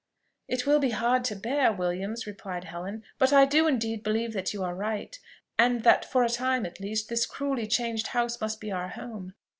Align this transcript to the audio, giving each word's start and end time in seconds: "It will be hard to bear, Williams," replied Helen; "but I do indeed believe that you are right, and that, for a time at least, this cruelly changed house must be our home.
"It 0.47 0.65
will 0.65 0.79
be 0.79 0.89
hard 0.97 1.23
to 1.25 1.35
bear, 1.35 1.71
Williams," 1.71 2.25
replied 2.25 2.63
Helen; 2.63 3.03
"but 3.19 3.31
I 3.31 3.45
do 3.45 3.67
indeed 3.67 4.01
believe 4.01 4.33
that 4.33 4.51
you 4.51 4.63
are 4.63 4.73
right, 4.73 5.15
and 5.59 5.83
that, 5.83 6.05
for 6.11 6.23
a 6.23 6.27
time 6.29 6.65
at 6.65 6.79
least, 6.79 7.07
this 7.07 7.27
cruelly 7.27 7.67
changed 7.67 8.07
house 8.07 8.41
must 8.41 8.59
be 8.59 8.71
our 8.71 8.87
home. 8.87 9.35